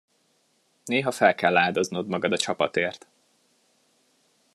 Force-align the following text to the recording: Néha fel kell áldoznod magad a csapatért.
Néha 0.85 1.11
fel 1.11 1.35
kell 1.35 1.57
áldoznod 1.57 2.07
magad 2.07 2.31
a 2.33 2.37
csapatért. 2.37 3.07